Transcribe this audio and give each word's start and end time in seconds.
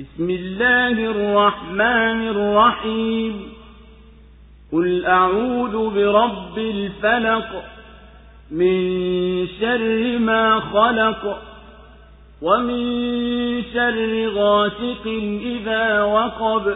بسم 0.00 0.30
الله 0.30 1.10
الرحمن 1.10 2.28
الرحيم. 2.28 3.42
قل 4.72 5.06
أعوذ 5.06 5.94
برب 5.94 6.58
الفلق 6.58 7.64
من 8.50 8.76
شر 9.60 10.18
ما 10.18 10.60
خلق 10.60 11.42
ومن 12.42 12.82
شر 13.74 14.28
غاسق 14.28 15.06
إذا 15.42 16.02
وقب 16.02 16.74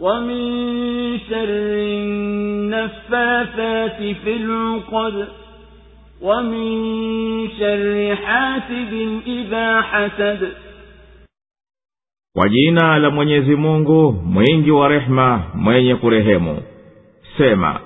ومن 0.00 0.48
شر 1.30 1.74
النفاثات 2.72 3.96
في 4.24 4.36
العقد 4.36 5.28
ومن 6.22 6.68
شر 7.58 8.16
حاسد 8.16 9.20
إذا 9.26 9.80
حسد 9.80 10.52
kwa 12.34 12.48
jina 12.48 12.98
la 12.98 13.10
mwenyezi 13.10 13.56
mungu 13.56 14.12
mwingi 14.24 14.70
wa 14.70 14.88
rehema 14.88 15.42
mwenye 15.54 15.94
kurehemu 15.96 16.62
sema 17.38 17.80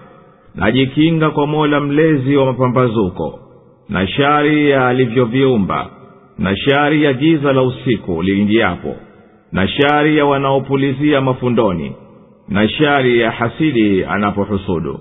najikinga 0.54 1.30
kwa 1.30 1.46
mola 1.46 1.80
mlezi 1.80 2.36
wa 2.36 2.46
mapambazuko 2.46 3.38
na 3.88 4.06
shari 4.06 4.70
ya 4.70 4.88
alivyoviumba 4.88 5.86
na 6.38 6.56
shari 6.56 7.04
ya 7.04 7.12
giza 7.12 7.52
la 7.52 7.62
usiku 7.62 8.22
liingiapo 8.22 8.94
na 9.52 9.68
shari 9.68 10.16
ya 10.18 10.24
wanaopulizia 10.26 11.20
mafundoni 11.20 11.96
na 12.48 12.68
shari 12.68 13.20
ya 13.20 13.30
hasidi 13.30 14.04
anapohusudu. 14.04 15.00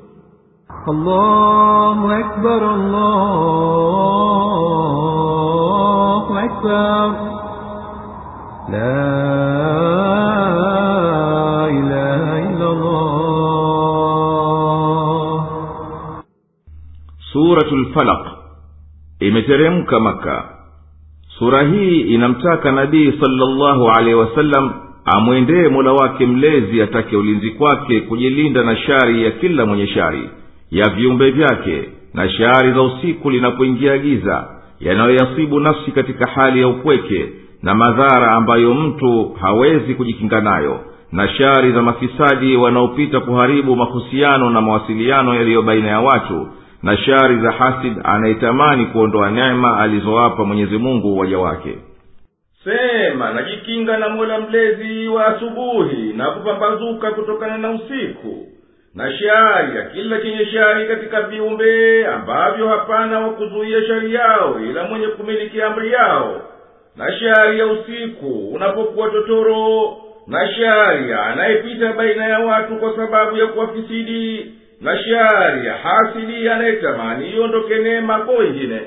La 8.71 9.24
suratu 17.35 17.75
lfalaq 17.77 18.27
imeteremka 19.19 19.99
maka 19.99 20.49
sura 21.39 21.63
hii 21.63 21.99
inamtaka 22.01 22.71
nabii 22.71 23.13
salllahu 23.19 23.89
alehi 23.89 24.15
wasallam 24.15 24.73
amwendee 25.05 25.67
mola 25.67 25.93
wake 25.93 26.25
mlezi 26.25 26.81
atake 26.81 27.17
ulinzi 27.17 27.49
kwake 27.49 28.01
kujilinda 28.01 28.63
na 28.63 28.77
shari 28.77 29.23
ya 29.23 29.31
kila 29.31 29.65
mwenye 29.65 29.87
shari 29.87 30.29
ya 30.71 30.89
viumbe 30.89 31.31
vyake 31.31 31.89
na 32.13 32.29
shari 32.29 32.71
za 32.71 32.81
usiku 32.81 33.29
linapoingia 33.29 33.97
giza 33.97 34.47
yanayoyasibu 34.79 35.59
nafsi 35.59 35.91
katika 35.91 36.31
hali 36.31 36.61
ya 36.61 36.67
upweke 36.67 37.29
na 37.63 37.75
madhara 37.75 38.31
ambayo 38.31 38.73
mtu 38.73 39.35
hawezi 39.41 39.95
kujikinga 39.95 40.41
nayo 40.41 40.79
na 41.11 41.27
shari 41.29 41.71
za 41.71 41.81
mafisadi 41.81 42.55
wanaopita 42.55 43.19
kuharibu 43.19 43.75
mahusiano 43.75 44.49
na 44.49 44.61
mawasiliano 44.61 45.35
yaliyo 45.35 45.61
baina 45.61 45.87
ya 45.87 45.99
watu 45.99 46.47
na 46.85 46.97
shari 46.97 47.39
za 47.41 47.51
hasid 47.51 47.93
anayetamani 48.03 48.85
kuondoa 48.85 49.29
neema 49.31 49.79
alizowapa 49.79 50.45
mwenyezi 50.45 50.77
mungu 50.77 51.17
waja 51.19 51.37
wake. 51.39 51.77
Sema 52.63 53.33
najikinga 53.33 53.97
na 53.97 54.09
mola 54.09 54.39
mlezi 54.39 55.07
wa 55.07 55.25
asubuhi 55.27 56.13
na 56.13 56.31
kupambazuka 56.31 57.11
kutokana 57.11 57.57
na 57.57 57.71
usiku. 57.71 58.47
Na 58.95 59.13
shari 59.17 59.75
ya 59.77 59.83
kila 59.83 60.21
chenye 60.21 60.45
shari 60.45 60.87
katika 60.87 61.21
viumbe 61.21 62.05
ambavyo 62.07 62.67
hapana 62.67 63.19
wa 63.19 63.29
kuzuia 63.29 63.83
shari 63.87 64.13
yao 64.13 64.59
ila 64.69 64.83
mwenye 64.83 65.07
kumiliki 65.07 65.61
amri 65.61 65.91
yao. 65.91 66.41
Na 66.95 67.11
shari 67.19 67.59
ya 67.59 67.65
usiku 67.67 68.49
unapokuwa 68.53 69.09
totoro. 69.09 69.97
Na 70.27 70.53
shari 70.53 71.13
anayepita 71.13 71.93
baina 71.93 72.25
ya 72.25 72.39
watu 72.39 72.75
kwa 72.75 72.95
sababu 72.95 73.37
ya 73.37 73.47
kuwafisidi 73.47 74.51
na 74.85 74.97
shari 74.97 75.65
ya 75.67 75.73
hasidi 75.73 76.49
anayetamani 76.49 77.29
iondoke 77.31 77.77
neema 77.77 78.19
kwa 78.19 78.33
wengine 78.33 78.81